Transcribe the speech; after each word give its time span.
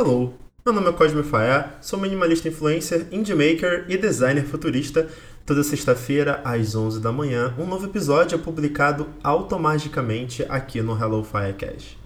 Hello, 0.00 0.32
meu 0.64 0.72
nome 0.72 0.90
é 0.90 0.92
Cosme 0.92 1.24
Faé, 1.24 1.70
sou 1.80 1.98
minimalista 1.98 2.46
influencer, 2.46 3.08
indie 3.10 3.34
maker 3.34 3.84
e 3.88 3.96
designer 3.96 4.44
futurista. 4.44 5.08
Toda 5.44 5.64
sexta-feira, 5.64 6.40
às 6.44 6.76
11 6.76 7.00
da 7.00 7.10
manhã, 7.10 7.52
um 7.58 7.66
novo 7.66 7.86
episódio 7.86 8.36
é 8.36 8.38
publicado 8.38 9.08
automaticamente 9.24 10.46
aqui 10.48 10.80
no 10.80 10.96
Hello 10.96 11.24
Firecast. 11.24 11.98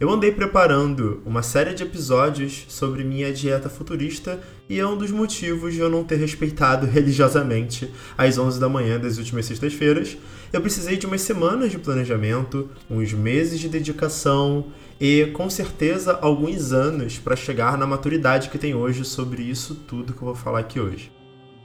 Eu 0.00 0.10
andei 0.10 0.32
preparando 0.32 1.22
uma 1.24 1.40
série 1.40 1.72
de 1.72 1.84
episódios 1.84 2.66
sobre 2.68 3.04
minha 3.04 3.32
dieta 3.32 3.68
futurista 3.70 4.40
e 4.68 4.80
é 4.80 4.86
um 4.86 4.98
dos 4.98 5.12
motivos 5.12 5.72
de 5.72 5.78
eu 5.78 5.88
não 5.88 6.02
ter 6.02 6.16
respeitado 6.16 6.84
religiosamente 6.90 7.90
às 8.18 8.36
11 8.36 8.58
da 8.58 8.68
manhã 8.68 8.98
das 8.98 9.18
últimas 9.18 9.46
sextas-feiras. 9.46 10.18
Eu 10.52 10.60
precisei 10.60 10.96
de 10.96 11.06
umas 11.06 11.20
semanas 11.20 11.70
de 11.70 11.78
planejamento, 11.78 12.68
uns 12.90 13.12
meses 13.12 13.60
de 13.60 13.68
dedicação 13.68 14.66
e 15.00 15.26
com 15.26 15.48
certeza 15.50 16.18
alguns 16.20 16.72
anos 16.72 17.18
para 17.18 17.36
chegar 17.36 17.76
na 17.76 17.86
maturidade 17.86 18.48
que 18.48 18.58
tem 18.58 18.74
hoje 18.74 19.04
sobre 19.04 19.42
isso 19.42 19.74
tudo 19.74 20.12
que 20.12 20.22
eu 20.22 20.26
vou 20.26 20.34
falar 20.34 20.60
aqui 20.60 20.80
hoje. 20.80 21.12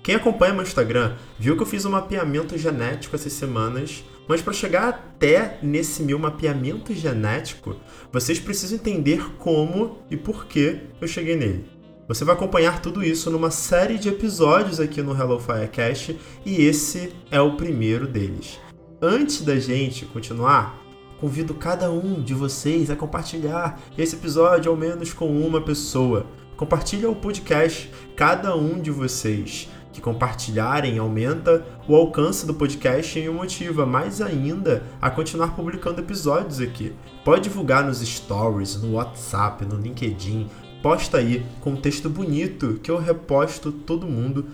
Quem 0.04 0.16
acompanha 0.16 0.54
meu 0.54 0.64
Instagram 0.64 1.14
viu 1.38 1.56
que 1.56 1.62
eu 1.62 1.68
fiz 1.68 1.86
um 1.86 1.92
mapeamento 1.92 2.58
genético 2.58 3.16
essas 3.16 3.34
semanas, 3.34 4.04
mas 4.28 4.42
para 4.42 4.54
chegar 4.54 4.90
até 4.90 5.60
nesse 5.62 6.02
meu 6.02 6.18
mapeamento 6.18 6.94
genético, 6.94 7.76
vocês 8.12 8.40
precisam 8.40 8.78
entender 8.78 9.24
como 9.38 10.00
e 10.10 10.18
por 10.18 10.46
que 10.46 10.80
eu 11.00 11.08
cheguei 11.08 11.36
nele. 11.36 11.66
Você 12.08 12.26
vai 12.26 12.36
acompanhar 12.36 12.82
tudo 12.82 13.04
isso 13.04 13.30
numa 13.30 13.52
série 13.52 13.98
de 13.98 14.10
episódios 14.10 14.80
aqui 14.80 15.02
no 15.02 15.16
Hello 15.16 15.40
Firecast 15.40 16.20
e 16.46 16.62
esse 16.66 17.14
é 17.30 17.40
o 17.40 17.56
primeiro 17.56 18.08
deles. 18.08 18.60
Antes 19.02 19.42
da 19.42 19.58
gente 19.58 20.06
continuar, 20.06 20.81
convido 21.22 21.54
cada 21.54 21.92
um 21.92 22.20
de 22.20 22.34
vocês 22.34 22.90
a 22.90 22.96
compartilhar 22.96 23.80
esse 23.96 24.16
episódio 24.16 24.72
ao 24.72 24.76
menos 24.76 25.14
com 25.14 25.30
uma 25.40 25.62
pessoa. 25.62 26.26
Compartilha 26.58 27.08
o 27.08 27.16
podcast, 27.16 27.92
cada 28.16 28.56
um 28.56 28.82
de 28.82 28.90
vocês 28.90 29.70
que 29.94 30.02
compartilharem 30.02 30.98
aumenta 30.98 31.64
o 31.88 31.96
alcance 31.96 32.46
do 32.48 32.56
podcast 32.56 33.20
e 33.20 33.30
o 33.30 33.34
motiva 33.34 33.86
mais 33.86 34.20
ainda 34.20 34.84
a 35.00 35.12
continuar 35.12 35.56
publicando 35.56 36.02
episódios 36.02 36.60
aqui. 36.60 36.92
Pode 37.24 37.44
divulgar 37.44 37.86
nos 37.86 38.00
stories, 38.00 38.82
no 38.82 38.94
WhatsApp, 38.94 39.64
no 39.66 39.76
LinkedIn, 39.76 40.50
posta 40.82 41.18
aí 41.18 41.46
com 41.60 41.72
um 41.72 41.76
texto 41.76 42.10
bonito 42.10 42.80
que 42.82 42.90
eu 42.90 42.98
reposto 42.98 43.72
todo 43.72 44.08
mundo. 44.08 44.48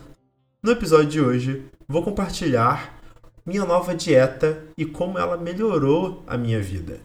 No 0.62 0.72
episódio 0.72 1.08
de 1.08 1.22
hoje, 1.22 1.66
vou 1.88 2.04
compartilhar 2.04 2.97
minha 3.48 3.64
nova 3.64 3.96
dieta 3.96 4.62
e 4.78 4.84
como 4.84 5.18
ela 5.18 5.38
melhorou 5.38 6.22
a 6.28 6.38
minha 6.38 6.62
vida. 6.62 7.00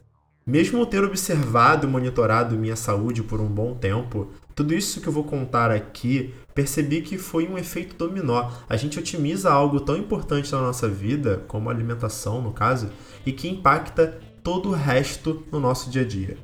Mesmo 0.45 0.81
eu 0.81 0.87
ter 0.87 1.05
observado 1.05 1.87
e 1.87 1.91
monitorado 1.91 2.59
minha 2.59 2.75
saúde 2.75 3.23
por 3.23 3.41
um 3.41 3.47
bom 3.47 3.75
tempo, 3.75 4.29
tudo 4.53 4.75
isso 4.75 5.01
que 5.01 5.07
eu 5.07 5.13
vou 5.13 5.23
contar 5.23 5.71
aqui, 5.71 6.35
percebi 6.53 7.01
que 7.01 7.17
foi 7.17 7.47
um 7.47 7.57
efeito 7.57 7.95
dominó. 7.95 8.51
A 8.69 8.77
gente 8.77 8.99
otimiza 8.99 9.53
algo 9.53 9.79
tão 9.79 9.97
importante 9.97 10.51
na 10.51 10.61
nossa 10.61 10.89
vida, 10.89 11.45
como 11.47 11.71
a 11.71 11.73
alimentação 11.73 12.43
no 12.43 12.53
caso, 12.53 12.91
e 13.25 13.31
que 13.31 13.49
impacta 13.49 14.19
todo 14.43 14.71
o 14.71 14.75
resto 14.75 15.45
no 15.53 15.61
nosso 15.61 15.89
dia 15.89 16.03
a 16.03 16.05
dia. 16.05 16.37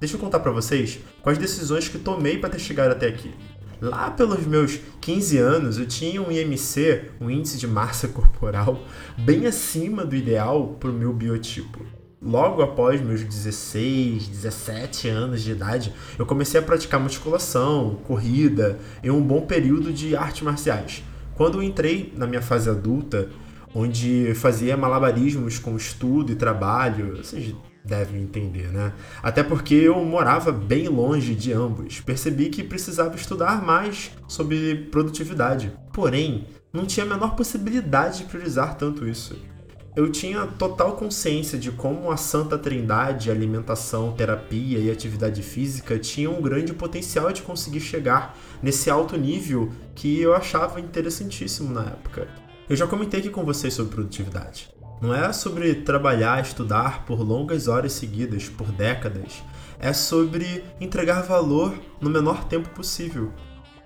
Deixa 0.00 0.16
eu 0.16 0.20
contar 0.20 0.40
para 0.40 0.50
vocês 0.50 0.98
quais 1.22 1.38
decisões 1.38 1.88
que 1.88 1.98
tomei 1.98 2.38
para 2.38 2.50
ter 2.50 2.58
chegado 2.58 2.90
até 2.90 3.06
aqui. 3.06 3.32
Lá 3.80 4.10
pelos 4.10 4.46
meus 4.46 4.80
15 5.00 5.38
anos, 5.38 5.78
eu 5.78 5.86
tinha 5.86 6.20
um 6.20 6.30
IMC, 6.30 7.10
um 7.20 7.30
índice 7.30 7.58
de 7.58 7.66
massa 7.66 8.06
corporal, 8.08 8.82
bem 9.16 9.46
acima 9.46 10.04
do 10.04 10.16
ideal 10.16 10.76
para 10.80 10.90
o 10.90 10.92
meu 10.92 11.12
biotipo 11.12 11.98
logo 12.20 12.62
após 12.62 13.00
meus 13.00 13.22
16, 13.22 14.28
17 14.28 15.08
anos 15.08 15.42
de 15.42 15.52
idade, 15.52 15.92
eu 16.18 16.26
comecei 16.26 16.58
a 16.58 16.62
praticar 16.62 17.00
musculação, 17.00 17.98
corrida 18.06 18.78
e 19.02 19.10
um 19.10 19.22
bom 19.22 19.42
período 19.42 19.92
de 19.92 20.16
artes 20.16 20.42
marciais. 20.42 21.02
Quando 21.34 21.62
entrei 21.62 22.12
na 22.16 22.26
minha 22.26 22.42
fase 22.42 22.68
adulta, 22.68 23.30
onde 23.74 24.34
fazia 24.34 24.76
malabarismos 24.76 25.58
com 25.58 25.76
estudo 25.76 26.32
e 26.32 26.34
trabalho, 26.34 27.16
vocês 27.16 27.54
devem 27.88 28.22
entender, 28.22 28.68
né? 28.68 28.92
Até 29.22 29.42
porque 29.42 29.74
eu 29.74 30.04
morava 30.04 30.52
bem 30.52 30.86
longe 30.86 31.34
de 31.34 31.52
ambos. 31.52 32.00
Percebi 32.00 32.50
que 32.50 32.62
precisava 32.62 33.16
estudar 33.16 33.64
mais 33.64 34.12
sobre 34.28 34.86
produtividade. 34.90 35.72
Porém, 35.92 36.46
não 36.72 36.86
tinha 36.86 37.04
a 37.04 37.08
menor 37.08 37.34
possibilidade 37.34 38.18
de 38.18 38.24
priorizar 38.24 38.76
tanto 38.76 39.08
isso 39.08 39.34
eu 39.98 40.12
tinha 40.12 40.46
total 40.46 40.92
consciência 40.92 41.58
de 41.58 41.72
como 41.72 42.12
a 42.12 42.16
Santa 42.16 42.56
Trindade, 42.56 43.32
alimentação, 43.32 44.12
terapia 44.12 44.78
e 44.78 44.88
atividade 44.88 45.42
física 45.42 45.98
tinham 45.98 46.38
um 46.38 46.40
grande 46.40 46.72
potencial 46.72 47.32
de 47.32 47.42
conseguir 47.42 47.80
chegar 47.80 48.38
nesse 48.62 48.88
alto 48.88 49.16
nível 49.16 49.72
que 49.96 50.20
eu 50.20 50.34
achava 50.34 50.80
interessantíssimo 50.80 51.72
na 51.72 51.82
época. 51.82 52.28
Eu 52.68 52.76
já 52.76 52.86
comentei 52.86 53.18
aqui 53.18 53.28
com 53.28 53.44
vocês 53.44 53.74
sobre 53.74 53.92
produtividade. 53.92 54.70
Não 55.00 55.14
é 55.14 55.32
sobre 55.32 55.74
trabalhar, 55.76 56.42
estudar 56.42 57.04
por 57.04 57.20
longas 57.20 57.68
horas 57.68 57.92
seguidas, 57.92 58.48
por 58.48 58.72
décadas. 58.72 59.42
É 59.78 59.92
sobre 59.92 60.64
entregar 60.80 61.22
valor 61.22 61.78
no 62.00 62.10
menor 62.10 62.44
tempo 62.44 62.68
possível. 62.70 63.32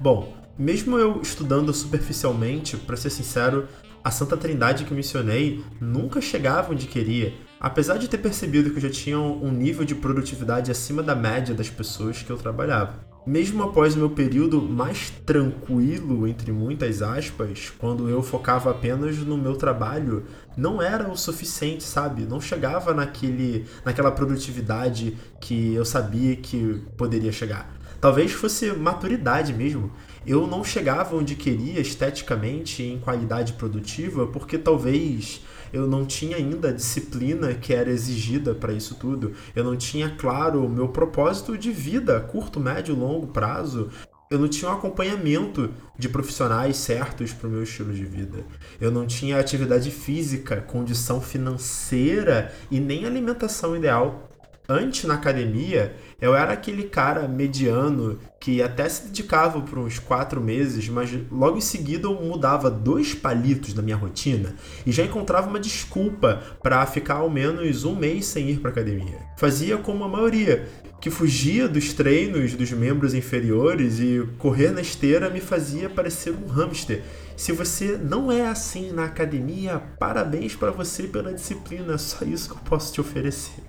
Bom, 0.00 0.34
mesmo 0.58 0.98
eu 0.98 1.20
estudando 1.20 1.72
superficialmente, 1.72 2.78
para 2.78 2.96
ser 2.96 3.10
sincero, 3.10 3.68
a 4.02 4.10
Santa 4.10 4.36
Trindade 4.36 4.84
que 4.84 4.94
mencionei 4.94 5.62
nunca 5.80 6.20
chegava 6.20 6.72
onde 6.72 6.86
queria, 6.86 7.34
apesar 7.60 7.98
de 7.98 8.08
ter 8.08 8.18
percebido 8.18 8.70
que 8.70 8.76
eu 8.76 8.82
já 8.82 8.90
tinha 8.90 9.18
um 9.18 9.52
nível 9.52 9.84
de 9.84 9.94
produtividade 9.94 10.70
acima 10.70 11.02
da 11.02 11.14
média 11.14 11.54
das 11.54 11.68
pessoas 11.68 12.22
que 12.22 12.30
eu 12.30 12.38
trabalhava. 12.38 13.11
Mesmo 13.24 13.62
após 13.62 13.94
o 13.94 13.98
meu 13.98 14.10
período 14.10 14.60
mais 14.60 15.10
tranquilo, 15.24 16.26
entre 16.26 16.50
muitas 16.50 17.02
aspas, 17.02 17.72
quando 17.78 18.08
eu 18.08 18.22
focava 18.22 18.70
apenas 18.70 19.18
no 19.18 19.38
meu 19.38 19.54
trabalho, 19.54 20.24
não 20.56 20.82
era 20.82 21.08
o 21.08 21.16
suficiente, 21.16 21.84
sabe? 21.84 22.22
Não 22.22 22.40
chegava 22.40 22.92
naquele, 22.92 23.64
naquela 23.84 24.10
produtividade 24.10 25.16
que 25.40 25.72
eu 25.72 25.84
sabia 25.84 26.34
que 26.34 26.82
poderia 26.96 27.30
chegar. 27.30 27.72
Talvez 28.00 28.32
fosse 28.32 28.72
maturidade 28.72 29.52
mesmo 29.52 29.92
eu 30.26 30.46
não 30.46 30.62
chegava 30.62 31.16
onde 31.16 31.34
queria 31.34 31.80
esteticamente 31.80 32.82
em 32.82 32.98
qualidade 32.98 33.54
produtiva 33.54 34.26
porque 34.26 34.56
talvez 34.56 35.42
eu 35.72 35.86
não 35.86 36.04
tinha 36.04 36.36
ainda 36.36 36.68
a 36.68 36.72
disciplina 36.72 37.54
que 37.54 37.72
era 37.72 37.90
exigida 37.90 38.54
para 38.54 38.72
isso 38.72 38.94
tudo. 38.96 39.32
Eu 39.56 39.64
não 39.64 39.76
tinha 39.76 40.10
claro 40.10 40.64
o 40.64 40.68
meu 40.68 40.88
propósito 40.88 41.56
de 41.56 41.72
vida, 41.72 42.20
curto, 42.20 42.60
médio, 42.60 42.94
longo 42.94 43.28
prazo. 43.28 43.88
Eu 44.30 44.38
não 44.38 44.48
tinha 44.48 44.70
um 44.70 44.74
acompanhamento 44.74 45.70
de 45.98 46.08
profissionais 46.08 46.76
certos 46.76 47.32
para 47.32 47.48
o 47.48 47.50
meu 47.50 47.62
estilo 47.62 47.92
de 47.92 48.04
vida. 48.04 48.44
Eu 48.80 48.90
não 48.90 49.06
tinha 49.06 49.38
atividade 49.38 49.90
física, 49.90 50.60
condição 50.60 51.20
financeira 51.20 52.52
e 52.70 52.80
nem 52.80 53.04
alimentação 53.04 53.76
ideal. 53.76 54.28
Antes, 54.68 55.04
na 55.04 55.14
academia, 55.14 55.96
eu 56.20 56.34
era 56.34 56.52
aquele 56.52 56.84
cara 56.84 57.26
mediano 57.26 58.18
que 58.42 58.60
até 58.60 58.88
se 58.88 59.04
dedicava 59.04 59.60
por 59.60 59.78
uns 59.78 60.00
quatro 60.00 60.40
meses, 60.40 60.88
mas 60.88 61.10
logo 61.30 61.58
em 61.58 61.60
seguida 61.60 62.08
eu 62.08 62.20
mudava 62.20 62.68
dois 62.68 63.14
palitos 63.14 63.72
da 63.72 63.80
minha 63.80 63.94
rotina 63.94 64.56
e 64.84 64.90
já 64.90 65.04
encontrava 65.04 65.48
uma 65.48 65.60
desculpa 65.60 66.42
para 66.60 66.84
ficar 66.84 67.18
ao 67.18 67.30
menos 67.30 67.84
um 67.84 67.94
mês 67.94 68.26
sem 68.26 68.50
ir 68.50 68.58
para 68.58 68.72
academia. 68.72 69.16
Fazia 69.36 69.76
como 69.76 70.02
a 70.02 70.08
maioria, 70.08 70.68
que 71.00 71.08
fugia 71.08 71.68
dos 71.68 71.92
treinos 71.92 72.54
dos 72.54 72.72
membros 72.72 73.14
inferiores 73.14 74.00
e 74.00 74.28
correr 74.38 74.72
na 74.72 74.80
esteira 74.80 75.30
me 75.30 75.40
fazia 75.40 75.88
parecer 75.88 76.34
um 76.34 76.48
hamster. 76.48 77.00
Se 77.36 77.52
você 77.52 77.96
não 77.96 78.30
é 78.32 78.48
assim 78.48 78.90
na 78.90 79.04
academia, 79.04 79.80
parabéns 80.00 80.56
para 80.56 80.72
você 80.72 81.04
pela 81.04 81.32
disciplina, 81.32 81.96
só 81.96 82.24
isso 82.24 82.48
que 82.48 82.56
eu 82.56 82.60
posso 82.64 82.92
te 82.92 83.00
oferecer. 83.00 83.62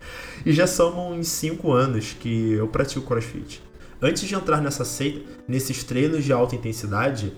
E 0.43 0.51
já 0.51 0.65
são 0.65 1.11
uns 1.11 1.27
5 1.27 1.71
anos 1.71 2.17
que 2.19 2.53
eu 2.53 2.67
pratico 2.67 3.05
crossfit. 3.05 3.61
Antes 4.01 4.27
de 4.27 4.35
entrar 4.35 4.61
nessa 4.61 4.85
seita, 4.85 5.21
nesses 5.47 5.83
treinos 5.83 6.23
de 6.23 6.33
alta 6.33 6.55
intensidade, 6.55 7.33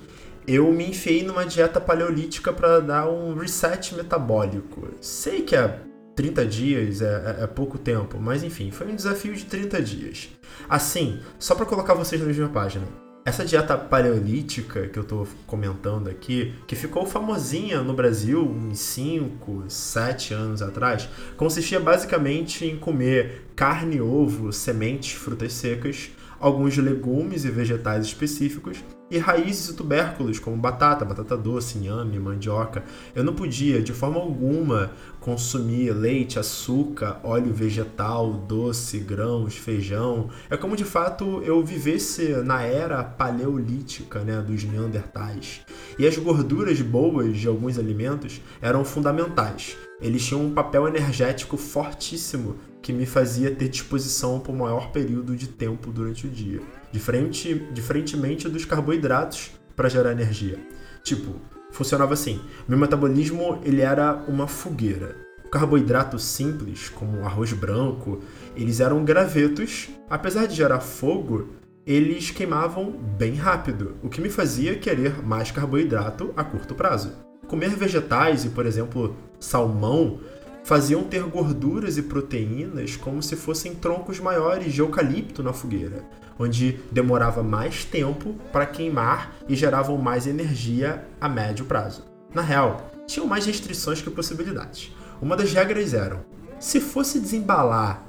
eu 0.47 0.71
me 0.71 0.89
enfiei 0.89 1.23
numa 1.23 1.45
dieta 1.45 1.81
paleolítica 1.81 2.53
para 2.53 2.79
dar 2.79 3.09
um 3.09 3.35
reset 3.35 3.95
metabólico. 3.95 4.89
Sei 5.01 5.41
que 5.41 5.55
é 5.55 5.79
30 6.15 6.45
dias 6.45 7.01
é, 7.01 7.05
é, 7.39 7.43
é, 7.43 7.47
pouco 7.47 7.77
tempo, 7.77 8.17
mas 8.19 8.43
enfim, 8.43 8.71
foi 8.71 8.87
um 8.87 8.95
desafio 8.95 9.35
de 9.35 9.45
30 9.45 9.81
dias. 9.81 10.29
Assim, 10.69 11.19
só 11.37 11.55
para 11.55 11.65
colocar 11.65 11.93
vocês 11.93 12.21
na 12.21 12.27
mesma 12.27 12.47
página. 12.47 12.85
Essa 13.25 13.43
dieta 13.43 13.75
paleolítica 13.75 14.87
que 14.87 14.99
eu 14.99 15.03
estou 15.03 15.27
comentando 15.47 16.07
aqui, 16.07 16.53
que 16.67 16.75
ficou 16.75 17.07
famosinha 17.07 17.81
no 17.81 17.95
Brasil 17.95 18.39
uns 18.39 18.77
5, 18.79 19.65
7 19.67 20.33
anos 20.35 20.61
atrás, 20.61 21.09
consistia 21.35 21.79
basicamente 21.79 22.65
em 22.65 22.77
comer 22.77 23.47
carne, 23.55 23.99
ovo, 23.99 24.53
sementes, 24.53 25.13
frutas 25.13 25.53
secas, 25.53 26.11
alguns 26.39 26.77
legumes 26.77 27.45
e 27.45 27.49
vegetais 27.49 28.05
específicos 28.05 28.83
e 29.09 29.17
raízes 29.19 29.69
e 29.69 29.73
tubérculos 29.75 30.39
como 30.39 30.57
batata, 30.57 31.05
batata 31.05 31.37
doce, 31.37 31.77
inhame, 31.77 32.17
mandioca. 32.17 32.83
Eu 33.13 33.23
não 33.23 33.35
podia, 33.35 33.81
de 33.81 33.93
forma 33.93 34.19
alguma, 34.19 34.91
consumir 35.19 35.91
leite, 35.91 36.39
açúcar, 36.39 37.19
óleo 37.23 37.53
vegetal, 37.53 38.33
doce, 38.33 38.97
grãos, 38.99 39.55
feijão. 39.55 40.29
É 40.49 40.57
como 40.57 40.75
de 40.75 40.83
fato 40.83 41.41
eu 41.43 41.63
vivesse 41.63 42.29
na 42.43 42.63
era 42.63 43.03
paleolítica, 43.03 44.21
né, 44.21 44.41
dos 44.41 44.63
neandertais. 44.63 45.61
E 45.99 46.07
as 46.07 46.17
gorduras 46.17 46.81
boas 46.81 47.38
de 47.38 47.47
alguns 47.47 47.77
alimentos 47.77 48.41
eram 48.61 48.83
fundamentais. 48.83 49.77
Eles 50.01 50.25
tinham 50.25 50.43
um 50.43 50.53
papel 50.53 50.88
energético 50.88 51.55
fortíssimo 51.57 52.57
que 52.85 52.93
me 52.93 53.07
fazia 53.07 53.49
ter 53.49 53.67
disposição 53.67 54.39
por 54.39 54.55
maior 54.55 54.91
período 54.91 55.35
de 55.35 55.47
tempo 55.47 55.91
durante 55.91 56.27
o 56.27 56.29
dia, 56.29 56.61
diferente, 56.91 57.55
diferentemente 57.73 58.47
dos 58.47 58.63
carboidratos 58.63 59.49
para 59.75 59.89
gerar 59.89 60.11
energia. 60.11 60.59
Tipo, 61.03 61.41
funcionava 61.71 62.13
assim: 62.13 62.39
meu 62.67 62.77
metabolismo 62.77 63.59
ele 63.63 63.81
era 63.81 64.23
uma 64.27 64.45
fogueira. 64.45 65.15
Carboidratos 65.51 66.23
simples, 66.25 66.87
como 66.87 67.25
arroz 67.25 67.53
branco, 67.53 68.21
eles 68.55 68.79
eram 68.79 69.03
gravetos, 69.03 69.89
apesar 70.07 70.45
de 70.45 70.53
gerar 70.53 70.79
fogo, 70.79 71.55
eles 71.88 72.29
queimavam 72.29 72.91
bem 72.91 73.33
rápido, 73.33 73.95
o 74.03 74.09
que 74.09 74.21
me 74.21 74.29
fazia 74.29 74.77
querer 74.77 75.23
mais 75.25 75.49
carboidrato 75.49 76.31
a 76.38 76.43
curto 76.43 76.75
prazo. 76.75 77.13
Comer 77.47 77.69
vegetais 77.69 78.45
e, 78.45 78.49
por 78.49 78.67
exemplo, 78.67 79.15
salmão 79.39 80.19
faziam 80.65 81.03
ter 81.03 81.21
gorduras 81.23 81.95
e 81.95 82.01
proteínas 82.01 82.97
como 82.97 83.21
se 83.21 83.35
fossem 83.35 83.75
troncos 83.75 84.19
maiores 84.19 84.73
de 84.73 84.81
eucalipto 84.81 85.44
na 85.44 85.53
fogueira, 85.53 86.03
onde 86.39 86.79
demorava 86.91 87.44
mais 87.44 87.85
tempo 87.85 88.33
para 88.51 88.65
queimar 88.65 89.35
e 89.47 89.56
geravam 89.56 89.95
mais 89.95 90.25
energia 90.25 91.07
a 91.21 91.29
médio 91.29 91.65
prazo. 91.65 92.03
Na 92.33 92.41
real, 92.41 92.91
tinham 93.06 93.27
mais 93.27 93.45
restrições 93.45 94.01
que 94.01 94.09
possibilidades. 94.09 94.91
Uma 95.21 95.38
das 95.38 95.53
regras 95.53 95.94
eram: 95.94 96.25
se 96.59 96.81
fosse 96.81 97.19
desembalar 97.19 98.03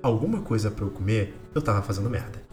alguma 0.00 0.40
coisa 0.42 0.70
para 0.70 0.84
eu 0.84 0.90
comer, 0.90 1.34
eu 1.52 1.58
estava 1.58 1.82
fazendo 1.82 2.08
merda. 2.08 2.45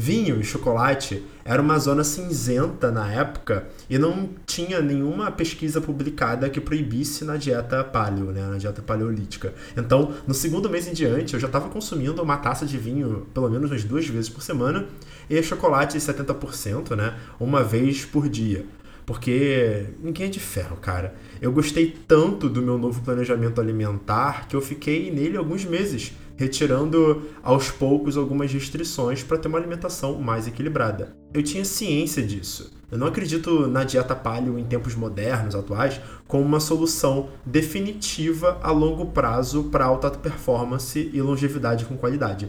Vinho 0.00 0.40
e 0.40 0.44
chocolate 0.44 1.24
era 1.44 1.60
uma 1.60 1.76
zona 1.76 2.04
cinzenta 2.04 2.88
na 2.88 3.12
época 3.12 3.66
e 3.90 3.98
não 3.98 4.28
tinha 4.46 4.80
nenhuma 4.80 5.28
pesquisa 5.32 5.80
publicada 5.80 6.48
que 6.48 6.60
proibisse 6.60 7.24
na 7.24 7.36
dieta 7.36 7.82
paleo, 7.82 8.26
né, 8.26 8.46
na 8.46 8.58
dieta 8.58 8.80
paleolítica. 8.80 9.52
Então, 9.76 10.14
no 10.24 10.32
segundo 10.32 10.70
mês 10.70 10.86
em 10.86 10.92
diante, 10.92 11.34
eu 11.34 11.40
já 11.40 11.48
estava 11.48 11.68
consumindo 11.68 12.22
uma 12.22 12.36
taça 12.36 12.64
de 12.64 12.78
vinho 12.78 13.26
pelo 13.34 13.50
menos 13.50 13.72
umas 13.72 13.82
duas 13.82 14.06
vezes 14.06 14.30
por 14.30 14.40
semana 14.40 14.86
e 15.28 15.42
chocolate 15.42 15.98
70%, 15.98 16.94
né, 16.94 17.14
uma 17.40 17.64
vez 17.64 18.04
por 18.04 18.28
dia. 18.28 18.64
Porque 19.04 19.86
ninguém 20.00 20.28
é 20.28 20.30
de 20.30 20.38
ferro, 20.38 20.76
cara. 20.76 21.12
Eu 21.42 21.50
gostei 21.50 21.96
tanto 22.06 22.48
do 22.48 22.62
meu 22.62 22.78
novo 22.78 23.02
planejamento 23.02 23.60
alimentar 23.60 24.46
que 24.46 24.54
eu 24.54 24.60
fiquei 24.60 25.10
nele 25.10 25.36
alguns 25.36 25.64
meses 25.64 26.12
retirando 26.38 27.22
aos 27.42 27.70
poucos 27.70 28.16
algumas 28.16 28.50
restrições 28.50 29.22
para 29.22 29.36
ter 29.36 29.48
uma 29.48 29.58
alimentação 29.58 30.18
mais 30.18 30.46
equilibrada. 30.46 31.14
Eu 31.34 31.42
tinha 31.42 31.64
ciência 31.64 32.22
disso. 32.22 32.72
Eu 32.90 32.96
não 32.96 33.08
acredito 33.08 33.66
na 33.66 33.84
dieta 33.84 34.14
paleo 34.14 34.58
em 34.58 34.64
tempos 34.64 34.94
modernos, 34.94 35.54
atuais, 35.54 36.00
como 36.26 36.44
uma 36.44 36.60
solução 36.60 37.28
definitiva 37.44 38.58
a 38.62 38.70
longo 38.70 39.06
prazo 39.06 39.64
para 39.64 39.84
alta 39.84 40.10
performance 40.10 41.10
e 41.12 41.20
longevidade 41.20 41.84
com 41.84 41.98
qualidade. 41.98 42.48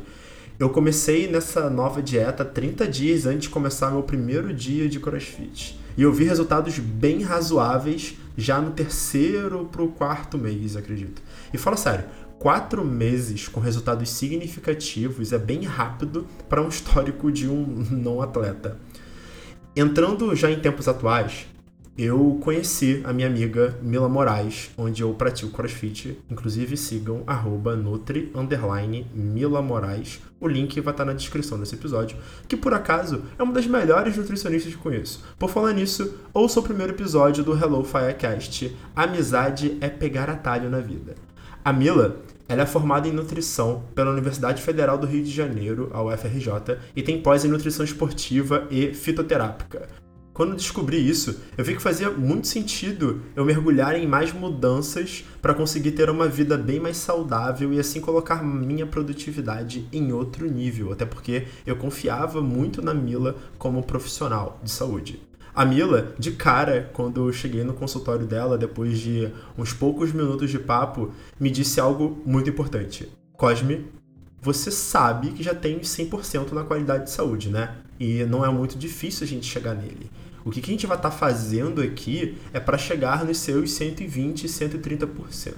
Eu 0.57 0.69
comecei 0.69 1.27
nessa 1.29 1.69
nova 1.69 2.01
dieta 2.01 2.45
30 2.45 2.87
dias 2.87 3.25
antes 3.25 3.43
de 3.43 3.49
começar 3.49 3.91
meu 3.91 4.03
primeiro 4.03 4.53
dia 4.53 4.87
de 4.87 4.99
CrossFit. 4.99 5.79
E 5.97 6.01
eu 6.01 6.13
vi 6.13 6.23
resultados 6.25 6.77
bem 6.79 7.21
razoáveis 7.23 8.15
já 8.37 8.61
no 8.61 8.71
terceiro 8.71 9.67
para 9.71 9.81
o 9.81 9.89
quarto 9.89 10.37
mês, 10.37 10.77
acredito. 10.77 11.21
E 11.53 11.57
fala 11.57 11.75
sério, 11.75 12.05
quatro 12.39 12.85
meses 12.85 13.47
com 13.47 13.59
resultados 13.59 14.09
significativos 14.09 15.33
é 15.33 15.37
bem 15.37 15.63
rápido 15.65 16.25
para 16.47 16.61
um 16.61 16.69
histórico 16.69 17.31
de 17.31 17.47
um 17.47 17.65
não 17.91 18.21
atleta. 18.21 18.79
Entrando 19.75 20.33
já 20.35 20.49
em 20.49 20.59
tempos 20.59 20.87
atuais, 20.87 21.45
eu 21.97 22.39
conheci 22.41 23.01
a 23.03 23.11
minha 23.11 23.27
amiga 23.27 23.77
Mila 23.83 24.07
Moraes, 24.07 24.71
onde 24.77 25.03
eu 25.03 25.13
pratico 25.13 25.51
crossfit. 25.51 26.17
Inclusive 26.31 26.77
sigam 26.77 27.25
nutri 27.75 28.31
Mila 29.13 29.61
Moraes. 29.61 30.21
O 30.39 30.47
link 30.47 30.79
vai 30.79 30.93
estar 30.93 31.03
na 31.03 31.11
descrição 31.11 31.59
desse 31.59 31.75
episódio, 31.75 32.17
que 32.47 32.55
por 32.55 32.73
acaso 32.73 33.23
é 33.37 33.43
uma 33.43 33.51
das 33.51 33.67
melhores 33.67 34.15
nutricionistas 34.15 34.73
que 34.73 34.79
conheço. 34.79 35.21
Por 35.37 35.49
falar 35.49 35.73
nisso, 35.73 36.15
ouça 36.33 36.61
o 36.61 36.63
primeiro 36.63 36.93
episódio 36.93 37.43
do 37.43 37.53
Hello 37.53 37.83
Firecast. 37.83 38.73
Amizade 38.95 39.77
é 39.81 39.89
pegar 39.89 40.29
atalho 40.29 40.69
na 40.69 40.79
vida. 40.79 41.15
A 41.69 41.73
Mila 41.73 42.17
ela 42.47 42.63
é 42.63 42.65
formada 42.65 43.07
em 43.07 43.11
nutrição 43.11 43.83
pela 43.93 44.09
Universidade 44.09 44.59
Federal 44.59 44.97
do 44.97 45.05
Rio 45.05 45.23
de 45.23 45.29
Janeiro, 45.29 45.91
a 45.93 46.01
UFRJ, 46.01 46.79
e 46.95 47.03
tem 47.03 47.21
pós 47.21 47.45
em 47.45 47.47
nutrição 47.47 47.85
esportiva 47.85 48.65
e 48.71 48.91
fitoterápica. 48.91 49.87
Quando 50.33 50.55
descobri 50.55 50.97
isso, 50.97 51.39
eu 51.55 51.63
vi 51.63 51.75
que 51.75 51.81
fazia 51.81 52.09
muito 52.09 52.47
sentido 52.47 53.21
eu 53.35 53.45
mergulhar 53.45 53.93
em 53.93 54.07
mais 54.07 54.33
mudanças 54.33 55.23
para 55.43 55.53
conseguir 55.53 55.91
ter 55.91 56.09
uma 56.09 56.27
vida 56.27 56.57
bem 56.57 56.79
mais 56.79 56.97
saudável 56.97 57.71
e 57.71 57.79
assim 57.79 58.01
colocar 58.01 58.43
minha 58.43 58.87
produtividade 58.87 59.87
em 59.93 60.11
outro 60.11 60.49
nível, 60.49 60.91
até 60.91 61.05
porque 61.05 61.45
eu 61.67 61.75
confiava 61.75 62.41
muito 62.41 62.81
na 62.81 62.95
Mila 62.95 63.35
como 63.59 63.83
profissional 63.83 64.59
de 64.63 64.71
saúde. 64.71 65.28
A 65.59 65.65
Mila, 65.65 66.13
de 66.17 66.31
cara, 66.31 66.89
quando 66.93 67.27
eu 67.27 67.33
cheguei 67.33 67.65
no 67.65 67.73
consultório 67.73 68.25
dela, 68.25 68.57
depois 68.57 68.97
de 68.97 69.29
uns 69.57 69.73
poucos 69.73 70.13
minutos 70.13 70.49
de 70.49 70.57
papo, 70.57 71.11
me 71.37 71.51
disse 71.51 71.81
algo 71.81 72.23
muito 72.25 72.49
importante. 72.49 73.11
Cosme, 73.33 73.85
você 74.41 74.71
sabe 74.71 75.31
que 75.31 75.43
já 75.43 75.53
tem 75.53 75.81
100% 75.81 76.53
na 76.53 76.63
qualidade 76.63 77.03
de 77.03 77.11
saúde, 77.11 77.49
né? 77.49 77.75
E 77.99 78.23
não 78.23 78.45
é 78.45 78.49
muito 78.49 78.77
difícil 78.77 79.25
a 79.25 79.27
gente 79.27 79.45
chegar 79.47 79.75
nele. 79.75 80.09
O 80.45 80.49
que, 80.49 80.61
a 80.61 80.65
gente 80.65 80.87
vai 80.87 80.95
estar 80.95 81.09
tá 81.09 81.17
fazendo 81.17 81.81
aqui 81.81 82.37
é 82.53 82.59
para 82.61 82.77
chegar 82.77 83.25
nos 83.25 83.39
seus 83.39 83.73
120, 83.73 84.47
130%. 84.47 85.55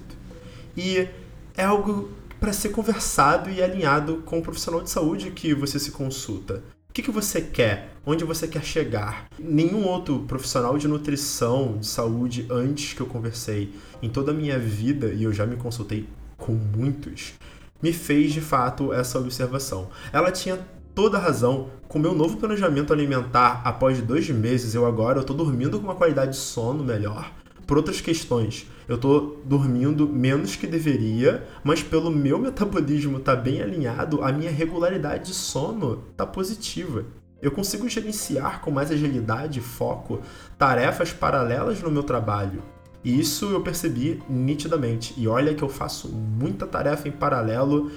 E 0.76 1.08
é 1.56 1.64
algo 1.64 2.10
para 2.40 2.52
ser 2.52 2.70
conversado 2.70 3.52
e 3.52 3.62
alinhado 3.62 4.24
com 4.26 4.40
o 4.40 4.42
profissional 4.42 4.82
de 4.82 4.90
saúde 4.90 5.30
que 5.30 5.54
você 5.54 5.78
se 5.78 5.92
consulta. 5.92 6.64
O 6.92 6.94
que, 6.94 7.04
que 7.04 7.10
você 7.10 7.40
quer? 7.40 7.94
Onde 8.06 8.26
você 8.26 8.46
quer 8.46 8.66
chegar? 8.66 9.28
Nenhum 9.40 9.88
outro 9.88 10.26
profissional 10.28 10.78
de 10.78 10.90
nutrição, 10.90 11.78
de 11.78 11.88
saúde, 11.88 12.46
antes 12.52 12.92
que 12.92 13.00
eu 13.00 13.06
conversei 13.06 13.74
em 14.02 14.10
toda 14.10 14.32
a 14.32 14.34
minha 14.34 14.60
vida, 14.60 15.08
e 15.08 15.24
eu 15.24 15.32
já 15.32 15.46
me 15.46 15.56
consultei 15.56 16.06
com 16.38 16.52
muitos, 16.52 17.36
me 17.82 17.94
fez 17.94 18.34
de 18.34 18.42
fato 18.42 18.92
essa 18.92 19.18
observação. 19.18 19.90
Ela 20.12 20.34
tinha 20.34 20.60
toda 20.94 21.18
a 21.18 21.22
razão. 21.22 21.70
Com 21.88 21.98
meu 21.98 22.14
novo 22.14 22.36
planejamento 22.36 22.92
alimentar, 22.92 23.62
após 23.64 24.02
dois 24.02 24.30
meses, 24.30 24.76
eu 24.76 24.86
agora 24.86 25.22
estou 25.22 25.34
dormindo 25.34 25.80
com 25.80 25.86
uma 25.86 25.96
qualidade 25.96 26.32
de 26.32 26.38
sono 26.40 26.84
melhor 26.84 27.32
por 27.72 27.78
outras 27.78 28.02
questões. 28.02 28.68
Eu 28.86 28.98
tô 28.98 29.38
dormindo 29.46 30.06
menos 30.06 30.58
que 30.58 30.68
deveria, 30.68 31.48
mas 31.64 31.82
pelo 31.82 32.12
meu 32.12 32.38
metabolismo 32.38 33.18
tá 33.18 33.34
bem 33.34 33.62
alinhado, 33.62 34.22
a 34.22 34.30
minha 34.30 34.52
regularidade 34.52 35.28
de 35.28 35.34
sono 35.34 36.04
tá 36.18 36.26
positiva. 36.26 37.06
Eu 37.42 37.50
consigo 37.50 37.88
gerenciar 37.88 38.60
com 38.60 38.72
mais 38.72 38.92
agilidade 38.92 39.60
e 39.60 39.62
foco 39.62 40.20
tarefas 40.58 41.14
paralelas 41.14 41.82
no 41.82 41.90
meu 41.90 42.04
trabalho. 42.04 42.62
E 43.06 43.18
isso 43.18 43.46
eu 43.46 43.62
percebi 43.62 44.22
nitidamente. 44.28 45.14
E 45.16 45.26
olha 45.26 45.56
que 45.56 45.64
eu 45.64 45.70
faço 45.70 46.10
muita 46.10 46.68
tarefa 46.68 47.08
em 47.08 47.12
paralelo 47.14 47.90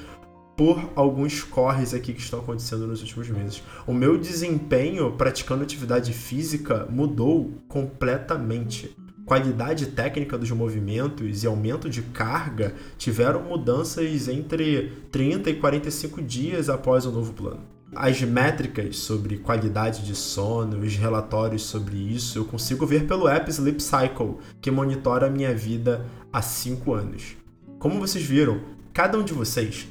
por 0.57 0.88
alguns 0.95 1.43
corres 1.43 1.93
aqui 1.93 2.12
que 2.12 2.21
estão 2.21 2.38
acontecendo 2.38 2.87
nos 2.87 3.00
últimos 3.00 3.28
meses. 3.28 3.61
O 3.88 3.93
meu 3.93 4.16
desempenho 4.16 5.11
praticando 5.19 5.64
atividade 5.64 6.12
física 6.12 6.87
mudou 6.88 7.54
completamente 7.66 8.95
qualidade 9.25 9.87
técnica 9.87 10.37
dos 10.37 10.50
movimentos 10.50 11.43
e 11.43 11.47
aumento 11.47 11.88
de 11.88 12.02
carga 12.02 12.75
tiveram 12.99 13.43
mudanças 13.43 14.28
entre 14.28 14.93
30 15.11 15.50
e 15.50 15.54
45 15.54 16.23
dias 16.23 16.69
após 16.69 17.07
o 17.07 17.12
novo 17.12 17.33
plano. 17.33 17.61
As 17.97 18.21
métricas 18.23 18.97
sobre 18.99 19.38
qualidade 19.38 20.04
de 20.04 20.16
sono, 20.16 20.81
os 20.81 20.97
relatórios 20.97 21.62
sobre 21.62 21.97
isso, 21.97 22.38
eu 22.38 22.45
consigo 22.45 22.85
ver 22.85 23.07
pelo 23.07 23.28
app 23.28 23.49
Sleep 23.50 23.81
Cycle, 23.81 24.38
que 24.61 24.71
monitora 24.71 25.28
a 25.28 25.31
minha 25.31 25.54
vida 25.54 26.04
há 26.33 26.43
5 26.43 26.93
anos. 26.93 27.37
Como 27.78 28.00
vocês 28.00 28.25
viram, 28.25 28.61
cada 28.93 29.16
um 29.16 29.23
de 29.23 29.33
vocês 29.33 29.87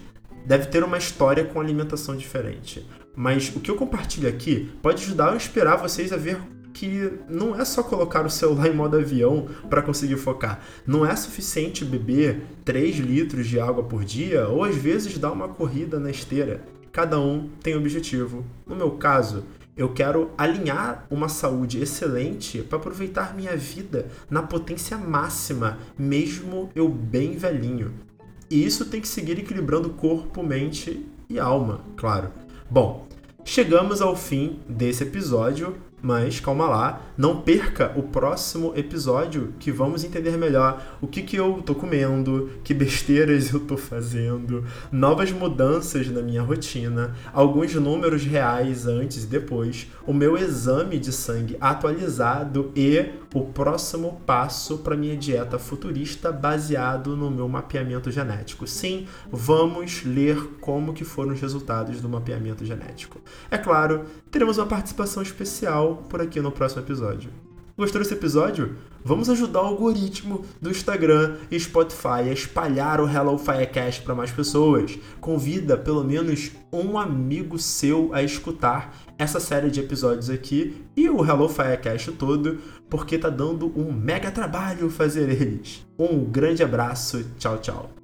deve 0.45 0.65
ter 0.65 0.83
uma 0.83 0.97
história 0.97 1.45
com 1.45 1.61
alimentação 1.61 2.17
diferente. 2.17 2.85
Mas 3.15 3.55
o 3.55 3.61
que 3.61 3.71
eu 3.71 3.75
compartilho 3.75 4.27
aqui 4.27 4.71
pode 4.81 5.03
ajudar 5.03 5.31
a 5.31 5.35
inspirar 5.35 5.77
vocês 5.77 6.11
a 6.11 6.17
ver 6.17 6.37
que 6.73 7.11
não 7.29 7.59
é 7.59 7.63
só 7.63 7.83
colocar 7.83 8.25
o 8.25 8.29
celular 8.29 8.67
em 8.71 8.75
modo 8.75 8.97
avião 8.97 9.47
para 9.69 9.81
conseguir 9.81 10.17
focar. 10.17 10.61
Não 10.85 11.05
é 11.05 11.15
suficiente 11.15 11.85
beber 11.85 12.41
3 12.65 12.97
litros 12.97 13.47
de 13.47 13.59
água 13.59 13.83
por 13.83 14.03
dia 14.03 14.47
ou 14.47 14.63
às 14.63 14.75
vezes 14.75 15.17
dar 15.17 15.31
uma 15.31 15.47
corrida 15.47 15.99
na 15.99 16.09
esteira. 16.09 16.61
cada 16.91 17.19
um 17.19 17.49
tem 17.61 17.75
objetivo. 17.75 18.45
No 18.67 18.75
meu 18.75 18.91
caso, 18.91 19.43
eu 19.75 19.89
quero 19.89 20.29
alinhar 20.37 21.07
uma 21.09 21.27
saúde 21.27 21.81
excelente 21.81 22.61
para 22.61 22.77
aproveitar 22.77 23.35
minha 23.35 23.57
vida 23.57 24.07
na 24.29 24.43
potência 24.43 24.95
máxima, 24.97 25.79
mesmo 25.97 26.69
eu 26.75 26.87
bem 26.87 27.35
velhinho. 27.35 27.91
E 28.51 28.63
isso 28.63 28.85
tem 28.85 29.01
que 29.01 29.07
seguir 29.07 29.39
equilibrando 29.39 29.89
corpo, 29.89 30.43
mente 30.43 31.03
e 31.27 31.39
alma, 31.39 31.81
claro. 31.97 32.29
Bom, 32.69 33.07
chegamos 33.43 33.99
ao 33.99 34.15
fim 34.15 34.59
desse 34.69 35.01
episódio. 35.01 35.75
Mas 36.05 36.41
calma 36.41 36.67
lá, 36.67 37.01
não 37.17 37.39
perca 37.39 37.93
o 37.95 38.03
próximo 38.03 38.73
episódio 38.75 39.53
que 39.57 39.71
vamos 39.71 40.03
entender 40.03 40.37
melhor 40.37 40.97
o 40.99 41.07
que, 41.07 41.21
que 41.21 41.37
eu 41.37 41.63
tô 41.65 41.73
comendo, 41.73 42.49
que 42.61 42.73
besteiras 42.73 43.53
eu 43.53 43.61
tô 43.61 43.77
fazendo, 43.77 44.65
novas 44.91 45.31
mudanças 45.31 46.09
na 46.09 46.21
minha 46.21 46.41
rotina, 46.41 47.15
alguns 47.31 47.73
números 47.75 48.25
reais 48.25 48.85
antes 48.85 49.23
e 49.23 49.27
depois, 49.27 49.87
o 50.05 50.11
meu 50.11 50.37
exame 50.37 50.99
de 50.99 51.13
sangue 51.13 51.55
atualizado 51.61 52.69
e 52.75 53.05
o 53.33 53.45
próximo 53.45 54.21
passo 54.25 54.77
para 54.77 54.95
minha 54.95 55.17
dieta 55.17 55.57
futurista 55.57 56.31
baseado 56.31 57.17
no 57.17 57.31
meu 57.31 57.49
mapeamento 57.49 58.11
genético. 58.11 58.67
Sim, 58.67 59.07
vamos 59.31 60.03
ler 60.05 60.37
como 60.61 60.93
que 60.93 61.03
foram 61.03 61.33
os 61.33 61.41
resultados 61.41 61.99
do 61.99 62.07
mapeamento 62.07 62.63
genético. 62.63 63.19
É 63.49 63.57
claro, 63.57 64.05
teremos 64.29 64.57
uma 64.57 64.67
participação 64.67 65.23
especial 65.23 66.03
por 66.09 66.21
aqui 66.21 66.39
no 66.39 66.51
próximo 66.51 66.81
episódio. 66.81 67.31
Gostou 67.75 67.99
desse 67.99 68.13
episódio? 68.13 68.75
Vamos 69.03 69.31
ajudar 69.31 69.63
o 69.63 69.65
algoritmo 69.65 70.45
do 70.61 70.69
Instagram 70.69 71.37
e 71.49 71.59
Spotify 71.59 72.29
a 72.29 72.31
espalhar 72.31 73.01
o 73.01 73.09
Hello 73.09 73.35
Firecast 73.35 74.03
para 74.03 74.13
mais 74.13 74.29
pessoas. 74.29 74.99
Convida 75.19 75.75
pelo 75.75 76.03
menos 76.03 76.51
um 76.71 76.99
amigo 76.99 77.57
seu 77.57 78.11
a 78.13 78.21
escutar 78.21 78.95
essa 79.17 79.39
série 79.39 79.71
de 79.71 79.79
episódios 79.79 80.29
aqui 80.29 80.85
e 80.95 81.09
o 81.09 81.25
Hello 81.25 81.49
Firecast 81.49 82.11
todo, 82.11 82.59
porque 82.93 83.17
tá 83.17 83.27
dando 83.27 83.73
um 83.75 83.91
mega 83.91 84.29
trabalho 84.29 84.87
fazer 84.87 85.27
eles. 85.27 85.83
Um 85.97 86.23
grande 86.23 86.61
abraço, 86.61 87.25
tchau, 87.39 87.57
tchau. 87.57 88.02